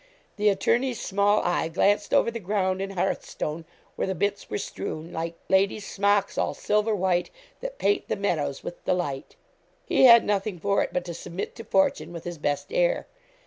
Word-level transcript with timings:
The 0.37 0.49
attorney's 0.49 0.99
small 0.99 1.43
eye 1.43 1.67
glanced 1.67 2.11
over 2.11 2.31
the 2.31 2.39
ground 2.39 2.81
and 2.81 2.93
hearthstone, 2.93 3.65
where 3.95 4.07
the 4.07 4.15
bits 4.15 4.49
were 4.49 4.57
strewn, 4.57 5.13
like 5.13 5.35
Ladies' 5.47 5.85
smocks, 5.85 6.39
all 6.39 6.55
silver 6.55 6.95
white, 6.95 7.29
That 7.59 7.77
paint 7.77 8.07
the 8.07 8.15
meadows 8.15 8.63
with 8.63 8.83
delight. 8.83 9.35
He 9.85 10.05
had 10.05 10.25
nothing 10.25 10.57
for 10.57 10.81
it 10.81 10.91
but 10.91 11.05
to 11.05 11.13
submit 11.13 11.55
to 11.57 11.63
fortune 11.63 12.11
with 12.11 12.23
his 12.23 12.39
best 12.39 12.73
air. 12.73 13.05